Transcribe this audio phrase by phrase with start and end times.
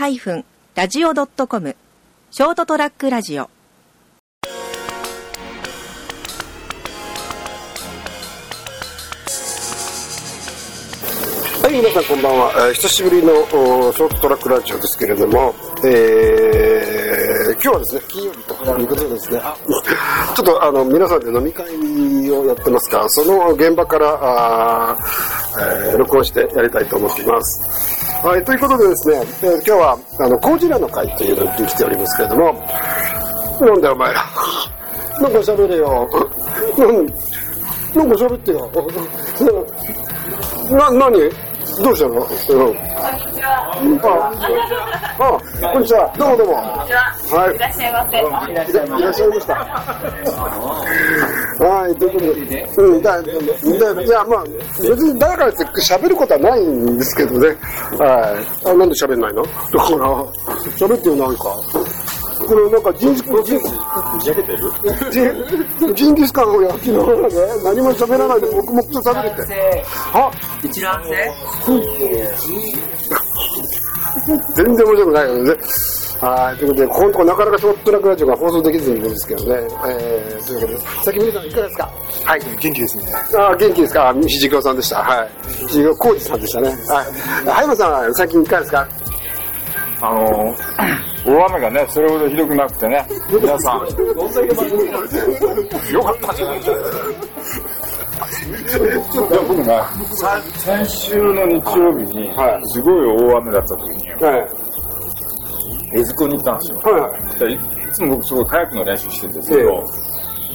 [0.00, 1.76] ST-radio.com
[2.30, 3.50] ショートトラックラジオ
[11.62, 12.52] はい、皆さんこんばんは。
[12.68, 15.54] えー久しぶりのショートトラックラジオですけれども、
[15.84, 19.42] えー今日はですね、金曜日ということでですね、
[20.34, 21.66] ちょっとあの、皆さんで飲み会
[22.30, 24.96] をやってますが、その現場から、あ
[25.58, 28.09] えー録音してやりたいと思っています。
[28.22, 34.24] はい、ということでですね、えー今日は、あの、コージラの会というのに来ておりますけれども、なんだよお前ら。
[35.22, 36.06] なんか喋れよ。
[36.76, 37.06] なん
[37.96, 38.70] なんか喋ってよ。
[40.70, 41.30] な、なに
[41.82, 42.14] どうしたの？
[42.14, 42.18] う
[42.74, 42.76] ん。
[44.02, 44.30] あ、
[45.18, 45.30] あ、
[45.72, 46.12] こんにちは。
[46.18, 46.52] どうもどうも。
[46.54, 47.56] はい。
[47.56, 48.18] いらっしゃいませ。
[48.20, 48.22] い
[48.54, 48.62] ら
[49.10, 49.54] っしゃいました。
[51.64, 54.44] はい、ということで、うん、だ、だ、いや、まあ、
[54.80, 57.48] 別に誰からって喋ることはないんですけどね。
[57.98, 58.68] はい。
[58.68, 59.42] あ、なんで喋んないの？
[59.42, 60.24] だから、
[60.76, 61.56] 喋ってよ、なんか。
[62.50, 63.58] これなんかジンギスカン、ジン
[64.18, 64.58] ジてる
[65.12, 65.20] ジ
[65.86, 69.84] ンジンギスカンを焼きながらね、何も喋らないで黙々と食べてて。
[70.12, 70.30] あ、
[70.64, 71.32] 一覧性
[74.56, 75.54] 全然面白くないよね。
[76.20, 79.54] はい、ということで、ここのとこなかなかショートトラックラジオが放送できずにいるんですけどね。
[79.88, 81.90] えー、ということで、さっき皆さんいかがですか？
[82.24, 82.40] はい。
[82.40, 83.04] 元気ですね。
[83.38, 84.96] ああ、元気ですかひじきょうさんでした。
[84.96, 85.30] はい。
[85.66, 86.68] ひじきょうこうじさんでしたね。
[86.68, 86.78] はい。
[87.48, 88.88] は山さんは最近いかがですか？
[90.02, 90.56] あの、
[91.26, 93.80] 大雨がね、それほどひどくなくてね、皆さん、
[95.92, 96.76] よかったじゃないですか。
[98.50, 99.64] いや僕ね、
[100.16, 102.94] さ先週の日曜日には、いすごい
[103.32, 104.70] 大雨だった時に、はい。
[105.92, 106.78] 江津湖に行ったんですよ。
[106.78, 109.84] はいいつも僕すごいカヤックの練習してるんですけど、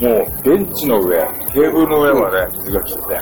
[0.01, 3.19] もうベンチの上、テーブルの上まで水が来てて、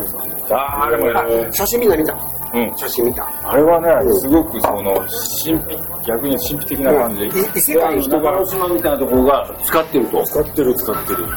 [0.49, 1.53] 誰もいない。
[1.53, 2.17] 写真見た見た。
[2.53, 2.77] うん。
[2.77, 3.29] 写真見た。
[3.43, 4.95] あれはね、すごくその、
[5.43, 7.27] 神秘、逆に神秘的な感じ。
[7.27, 10.23] 異世界の人が、島みたいなところが使ってると。
[10.23, 11.27] 使ってる使ってる。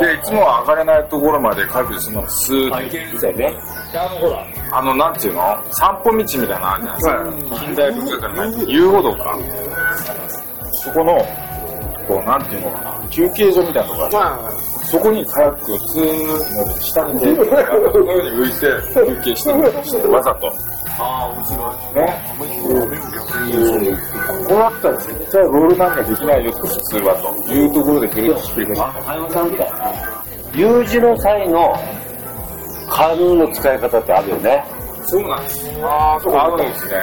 [0.00, 3.14] で、いつもは上がれないところまで各自そのスーッと。
[3.14, 3.56] みたいね。
[3.94, 5.40] あの、ほら、あの、なんていうの？
[5.70, 7.60] 散歩道みたいなのあるじゃないですか。
[7.60, 9.38] 近代文化から入って遊歩道か。
[10.72, 11.24] そこの、
[12.06, 14.69] こう、なんていうのかな、休憩所みたいなとこがある。
[14.92, 16.06] まそこにカヤックを積む
[16.66, 19.52] ので、下にテーブルがこのように浮いて休憩して
[20.02, 20.52] るわざと。
[20.98, 21.94] ああ、面白い。
[21.94, 22.06] ね。
[24.48, 27.14] こうなったら絶対ロールなんかできないよと、普通は
[27.46, 29.64] というところでぐるっとひっくり返あ、はやまさんか。
[30.54, 31.74] 有事の際の
[32.88, 34.64] カヌーの使い方ってあるよね。
[35.06, 35.70] そうなんです。
[35.82, 36.94] ああ、そうあるんですね。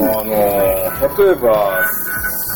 [0.00, 1.80] あの、例えば、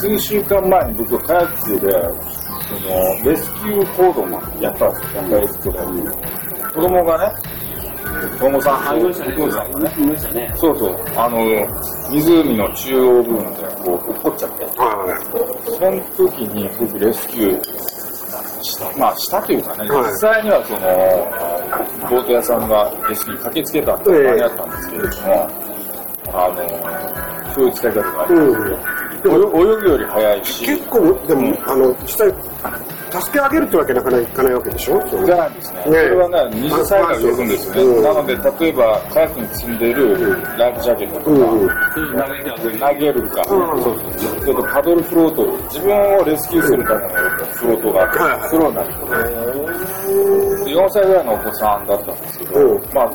[0.01, 2.38] 数週間前に僕はカヤックで、
[2.69, 5.73] その、レスキュー行動もやったんですよ、やったけど、
[6.75, 7.35] 子供がね、
[8.39, 9.15] 子供さん、お父
[9.53, 10.53] さんがね、いましたね。
[10.57, 11.39] そうそう、あの、
[12.11, 15.25] 湖の中央部分でこう、落っこっちゃって、あ、はい。
[16.13, 17.65] その時に僕レスキュー
[18.63, 25.49] した、まあしたというかね、はい実際にはその、ボート屋さんがレスキューに駆けつけたっていう感じだったんですけれども、
[26.33, 26.49] あ
[27.49, 28.37] の、そういう使い方がある。
[28.37, 29.23] うん。
[29.23, 32.33] でも泳ぐより早いし、結構、でも、あの、実際、
[33.11, 35.01] 助け上げるってわけなかなかいかないわけでしょ？
[35.09, 35.79] そうじゃないんですね。
[35.79, 37.83] ねそれはね、二次災害を呼ぶんですよね。
[37.83, 41.69] うんなので、例えば、カヤックに積んでるライフジャケットとか、うんうん
[42.79, 43.97] 投げるか、そうそう
[44.41, 47.09] それとパドルフロート、自分をレスキューするための
[47.55, 50.65] フロートがあって、はいはいフローになるとね。
[50.65, 53.11] で4歳ぐらいのお子さんだったんですけど、うんまあ、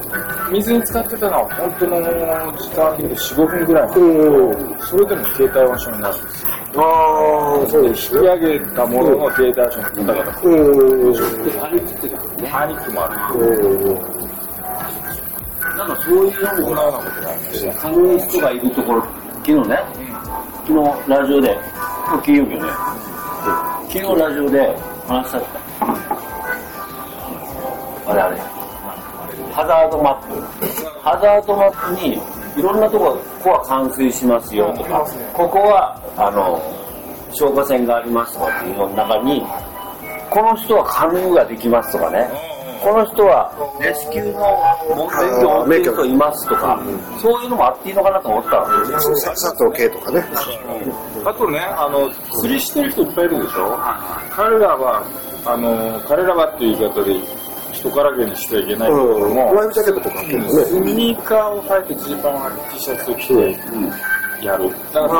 [0.51, 1.97] 水に使ってたのは本当の
[2.53, 4.79] 時間で4、5分ぐらいなんでうん。
[4.79, 6.52] それでも携帯話になるんですよ。
[6.75, 8.21] ああ、そうですね。
[8.21, 11.13] 引き上げたものの携帯話の方々、うん。
[11.59, 12.49] パニックってたからね。
[12.51, 13.13] パニックもある。
[13.39, 13.41] う
[13.91, 13.93] ん。
[15.77, 15.87] なん。
[15.87, 16.97] かそういうようなことがあり
[17.45, 17.73] ました。
[17.73, 19.03] カヌー人がいるところ、
[19.45, 19.77] 昨日ね、
[20.65, 20.79] 昨日
[21.09, 21.59] ラジオで、
[22.07, 22.69] 今日金曜日よね、
[23.89, 24.75] 昨日ラジオで
[25.07, 25.47] 話したった。
[28.11, 28.37] あれあれ、
[29.51, 30.41] ハザードマップ。
[31.01, 32.19] ハザードマップに、
[32.57, 32.79] いろん。
[32.79, 36.61] なところ、ここは冠水しますよとか、ここは、あの、
[37.33, 39.43] 消火栓がありますとかっていうのの中に、
[40.29, 42.27] この人はカヌーができますとかね、
[42.83, 43.49] この人は
[43.79, 46.79] レスキューの免許を持っている人いますとか、
[47.21, 49.15] そういうのもあっていいのかなと思ったわけですよ。
[49.17, 50.23] さ佐藤圭とかね。
[51.25, 52.09] あとね、あの、
[52.41, 53.77] 釣りしてる人いっぱいいるでしょ？
[54.35, 55.01] 彼らは、
[55.45, 57.15] あの、彼らはっていう言い方で
[57.71, 59.33] 人からげにしてはいけないけれどうん。
[59.33, 60.93] も、ライフジャケットとか結構スね。
[60.93, 63.33] ニーカーを履いてジーパンを履いて T シャツを着て
[64.45, 64.69] やる。
[64.93, 65.11] だから、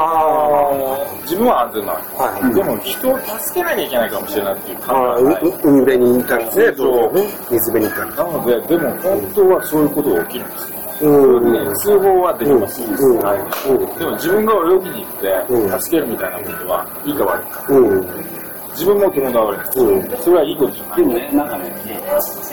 [1.24, 2.00] 自分は安全なの。
[2.18, 4.84] はいでも人を助けなきゃいけないかもしれないっていう考
[5.20, 5.44] えがない。
[5.44, 8.10] う海辺にいたりね、そうね、水辺にいたり。
[8.12, 10.84] なので、でも本当はそういうことが起きるんですよ。
[11.02, 11.76] うん。
[11.76, 12.82] 通報はできます。
[12.84, 17.66] うんはいうんでも自分が泳ぎに行うんって、助けるみたいなことはいいか悪いか。
[17.70, 18.34] うん。
[18.74, 19.80] 自分も友達悪い。
[19.80, 20.18] うん。
[20.18, 20.98] それはいいことじゃない。
[20.98, 21.76] でもね、なんかね、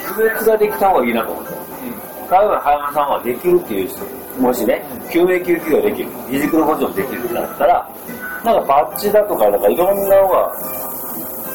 [0.07, 1.51] 区別ができた方がいいなと思って。
[2.31, 3.99] 例えば、早山さんはできるっていう人、
[4.41, 4.83] もしね、
[5.13, 7.89] 救命救急ができる、非軸の補助できるってなったら、
[8.45, 10.53] なんかバッジだとか、なんかいろんなのが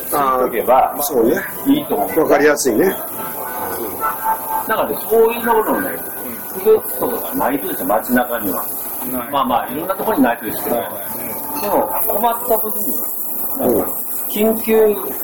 [0.06, 1.36] ついとけばそうね。
[1.66, 2.20] いいと思う。
[2.22, 2.86] わかりやすいね。
[2.86, 5.98] なんかね、そういうののね、
[6.64, 8.66] 区別とかがないとですよ、街中には。
[9.12, 12.86] ないまあまあ、いろんなところにないとですけど、でも困った時に、
[13.58, 14.76] なんか緊急、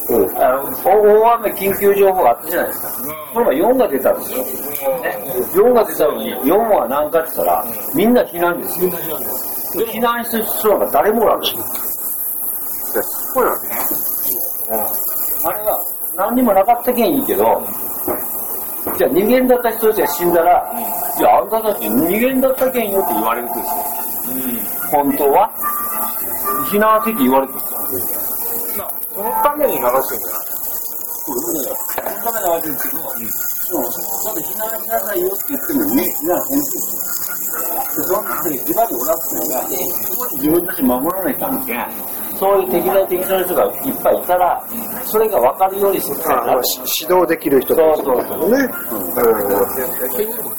[0.09, 0.37] うん。
[0.37, 3.13] あの大雨緊急情報があったじゃないですか。
[3.33, 4.37] これは4が出たんですよ。
[5.01, 5.20] ね、
[5.53, 8.91] 4が出たのに、4は何かって言ったら、みんな避難ですよ。
[9.88, 11.45] 避難してる人なんか誰もおらんの。
[11.45, 13.55] そうやね。
[15.43, 15.79] あれは
[16.17, 17.43] 何にもなかったけんいいけど、
[18.97, 20.73] じゃあ人間だった人たちが死んだら、
[21.17, 23.65] いや、あんたたち人間だったけんよって言われるんですよ。
[24.91, 25.49] 本当は？
[26.69, 27.79] 避難せって言われるんですよ。
[28.77, 30.51] まあ、そのために流してるんじゃない
[31.23, 33.01] そのためなわけですけど、
[33.71, 37.21] そう、だって避難しなさいよって言ってもね、避難せんすよ。
[37.51, 41.85] で、その時に今におらすのが、そこに自分たち守らないかんけん、
[42.38, 44.68] そういう敵対的な人がいっぱいいたら、
[45.06, 48.57] それが分かるようにしてあのし指導できる人たちそうそうそうね。
[48.91, 49.13] うん。
[49.13, 49.21] は
[50.47, 50.50] い。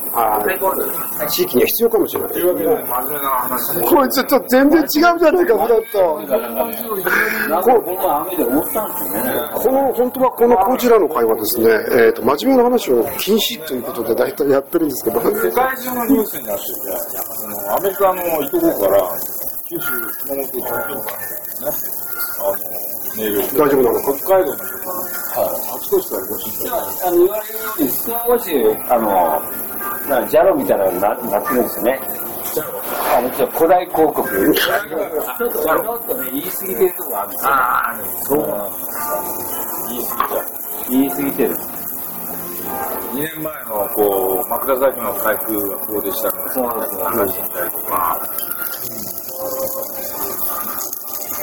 [1.28, 2.32] 地域には必要かもしれない。
[2.32, 3.80] というわけで、真面目な話。
[3.80, 6.20] これちょっと全然違うじゃないか、フラット。
[7.48, 9.32] なんか僕は雨で思ったんですよね。
[9.54, 11.68] この、本当はこのこちらの会はですね、
[12.06, 16.72] えっ、と、真面目な話を禁止ということで大体やってるんですけど、世界中のニュースになってて、
[17.70, 19.18] アメリカのいとこから、
[19.68, 19.86] 九州、
[20.26, 21.02] 熊本、東京からね、
[22.42, 24.92] あの、メール大丈夫なの北海道の人が、
[25.36, 28.50] あちこちからご心配あの言われるように少し、
[28.88, 29.42] あの、
[30.08, 32.00] なジャロみたいなのにななってるんですよね。
[33.14, 34.28] あの、ちょっと古代広告。
[34.28, 37.50] ちょっと、ちょっとね、言い過ぎてるとこあるんですよ。
[37.50, 38.38] ああ、そう。
[39.88, 40.44] 言い過ぎちゃう。
[40.90, 41.56] 言い過ぎてる。
[43.12, 48.20] 2年前の、こう、枕崎の台風がこうでしたみたいな話したりとか、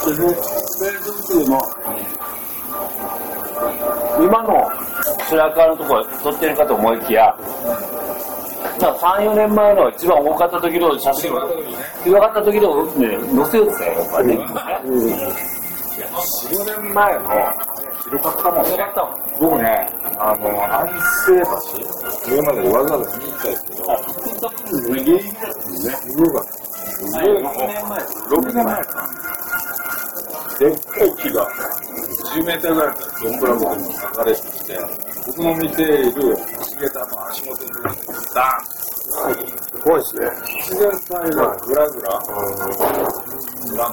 [0.06, 1.60] で、フェイスブックでも、
[4.18, 4.70] 今の
[5.28, 7.36] 白川のところ撮ってるかと思いきや、
[8.80, 11.40] まあ3、4年前の一番多かった時の写真を、
[12.02, 14.36] 強かった時のね、載せようってやっぱりね。
[16.00, 17.20] 4年前の、
[18.04, 18.70] 広かったもんね。
[18.72, 19.20] ったもん。
[19.40, 19.88] 僕ね、
[20.18, 21.46] あの、安政
[22.26, 25.92] 橋、上までわざわざ見に行ったんですけど、あ、作った分の現役ですね。
[25.96, 26.52] すごかった。
[26.52, 28.00] すごい6もう年前。
[28.00, 29.30] 6年前かな。
[30.58, 31.48] でっかい木が、
[32.34, 33.94] 10メートルぐらいからどんぶらこに流
[34.30, 34.78] れてきて、
[35.30, 37.70] 僕の見ている橋桁の足元に
[38.34, 38.60] ダ
[39.84, 40.26] 怖いですね。
[40.26, 42.18] ーン自然体がぐらぐら、
[43.70, 43.92] ブラン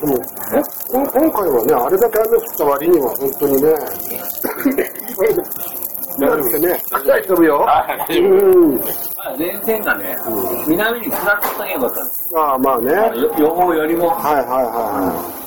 [0.00, 3.70] でも、こ今回はね、あれだけ雨降った割には本当にね、
[6.26, 7.64] なんてね、はい、飛ぶよ。
[8.10, 8.12] う
[8.74, 8.82] ん。
[9.16, 10.18] あ前線がね、
[10.66, 12.28] 南に下がったんやかったんです。
[12.34, 12.92] ああ、まあね。
[13.38, 15.39] 予報よりも、はいはいはい。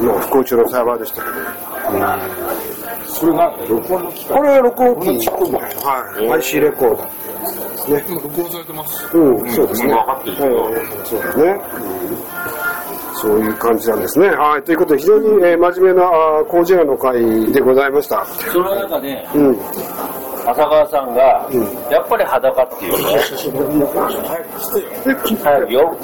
[0.00, 1.36] 今、不幸中の幸いでしたけど。
[3.06, 6.30] それなんか録音の機械これ、録音機はい。
[6.32, 8.20] IC レコーダーですね。
[8.22, 9.16] 録音されてます。
[9.16, 9.94] うん、そうですね。
[9.94, 11.60] 分かってるそうだね。
[11.80, 12.46] うん
[13.16, 14.28] そういう感じなんですね。
[14.28, 14.62] はい。
[14.62, 16.10] ということで、非常に、えー真面目な、
[16.48, 18.26] 工事屋の会でございました。
[18.26, 19.58] その中で、うん。
[20.46, 21.48] 浅川さんが、
[21.90, 22.98] やっぱり裸っていうね。
[25.42, 25.96] 早くよ。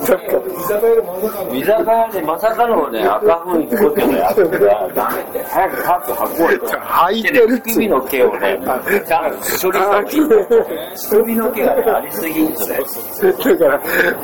[1.52, 6.58] 居酒屋でまさかのね、赤ふんこってのやつが、ダメって、早くパッと履こうよ。
[6.68, 8.61] 履いてるっつ首の毛をね、
[9.06, 10.08] ちゃんと処理した方がいい。
[11.11, 12.78] 首の毛がね、ありすぎんとね。
[12.78, 13.78] だから、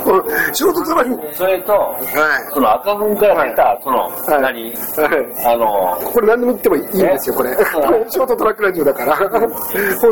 [0.05, 4.69] この仕事トラック、それと、はその赤ふんから出た、その、はい何？
[4.69, 4.73] い。
[4.73, 5.47] はい。
[5.47, 7.55] あの、これ何でも言ってもいいんですよ、これ。
[7.55, 9.17] これショートトラックラジオだから。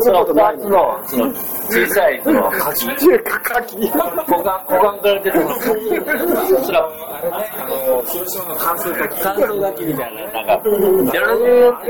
[0.02, 0.62] そのことない二。
[0.62, 1.32] つの、その、
[1.68, 2.86] 小さい、その、柿。
[2.86, 3.76] いやかき。
[3.76, 5.60] 股間、股間から出てるの。
[5.60, 9.20] それは、広島の乾燥炊き。
[9.22, 11.86] 乾燥炊きみたいな、なんか、ジャラジャラって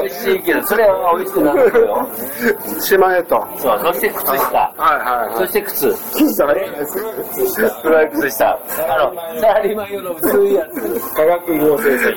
[0.00, 2.80] 美味しいけど、それは美味しくなるよ。
[2.80, 3.46] しまえと。
[3.58, 4.32] そう、そして靴下。
[4.32, 5.94] はいはいそして靴。
[6.12, 6.60] 靴下ね。
[7.82, 8.50] 黒い靴下。
[8.50, 8.58] あ
[9.12, 11.14] の、サラリーマン用の薄いやつ。
[11.14, 12.14] 化学合成剤。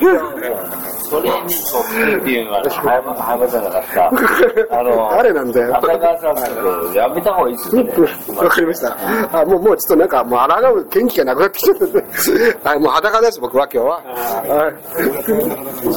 [1.13, 4.08] それにそっっていうのは、早ま、早まじゃなかった。
[4.79, 7.93] あの、誰なんだよ浅川さんなんてやめた方がいいですよね。
[8.36, 8.98] わかりました。
[9.32, 12.03] あ、もう、もうちょっとなんか、もう抗う元気がなくなってきちゃったんで。
[12.63, 13.93] はい、もう裸です、僕は今日は。
[13.93, 14.01] は
[14.48, 14.50] い。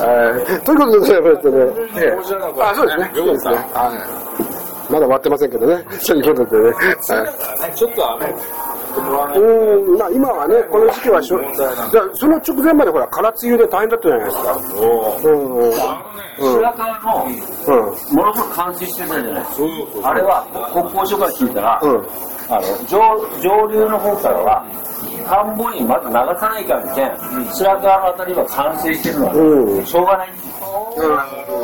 [0.03, 0.61] はい。
[0.61, 1.57] ということでございましてね。
[1.97, 2.19] ええ
[2.61, 3.13] あ、そうですね。
[3.15, 3.55] そうですね。
[3.55, 4.93] はい。
[4.93, 5.85] まだ終わってませんけどね。
[5.99, 6.71] そういうことでね。
[6.71, 7.75] はい。
[7.75, 8.66] ちょっと雨降ってもらわないと
[8.97, 14.53] うん、まあ今はね、この時期はしょ、じゃあその直前までほら、空梅雨で大変だったじゃないですか。
[14.55, 15.27] う。
[15.27, 15.73] ん、うん、うん。
[15.73, 20.11] 白川の、ものすごく冠水してたじゃないですか。
[20.11, 22.07] あれは国交省から聞いたら、うん。
[22.49, 23.01] あの上
[23.43, 24.65] 上流の方からは
[25.27, 29.87] 田んぼにまず流さないからけん、白川のあたりは冠水してるのは、うん。
[29.87, 30.67] しょうがないんですよ。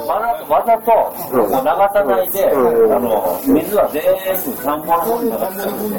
[0.08, 0.90] わざわざと、
[1.30, 2.92] う流さないで、うん。
[2.92, 5.98] あの水は全部田んぼの方に流してるんで、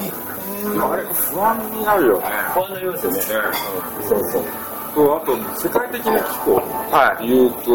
[0.66, 2.26] あれ不安になるよね。
[2.54, 3.22] こうなりますよね。
[4.08, 4.44] そうそう。
[4.94, 7.70] と、あと、世界的な気候はで言うと、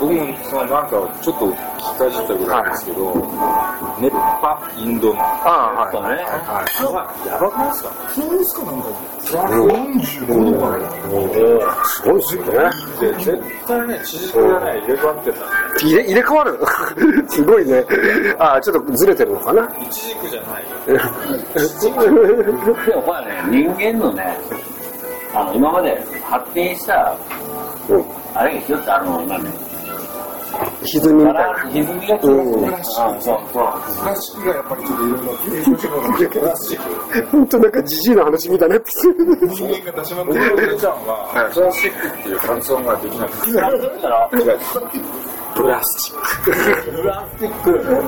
[0.00, 3.14] 僕もそのなんかちょっと聞きかじったぐらいですけど、
[4.00, 5.20] 熱波、インドの。
[5.22, 6.08] ああ、そうね。
[6.08, 7.28] はい。
[7.28, 7.90] やばくないですか？
[8.14, 8.20] す
[12.02, 12.52] ごいですよね。
[13.00, 15.38] で、絶対ね、地軸がね、入れ替わってた。
[15.86, 16.58] 入れ、入れ替わる？
[17.28, 17.84] すごいね。
[18.38, 19.68] ああ、ちょっとずれてるのかな？
[19.80, 20.64] 一軸じゃない
[20.94, 20.98] よ。
[22.86, 24.36] でもこれね、人間のね、
[25.34, 27.16] あの、今まで発展した、
[27.88, 28.04] うん。
[28.34, 29.50] あれが一つあるのがね、
[30.82, 31.54] 歪みみたいな。
[31.70, 33.38] 歪みが来うんますそうそう。
[33.52, 33.58] プ
[34.06, 35.20] ラスチックがやっぱりちょっといろい
[36.40, 37.26] ろラスチック。
[37.26, 38.92] 本当なんかじじいの話みたいなやつ。
[38.94, 43.52] 人間が出しまってるおじいちゃんは、プラスチックっていう発音ができなくて。
[45.54, 46.14] プラスチッ
[46.44, 46.50] ク。
[46.52, 47.72] プラスチック。
[47.74, 48.00] か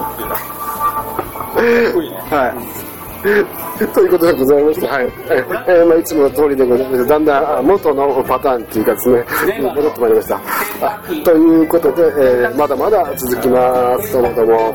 [1.53, 2.17] っこいいね。
[2.31, 2.96] はい。
[3.93, 5.13] ということでございまして、はい。
[5.29, 9.25] えーまあ、いつもの通りでございまして、だんだんあ元のパターンっていうかですね、
[9.61, 10.41] 戻ってまいりました。
[10.83, 14.13] あということで、えーまだまだ続きます。
[14.13, 14.75] どうもどうも。